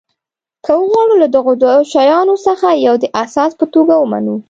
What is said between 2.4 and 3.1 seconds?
څخه یو د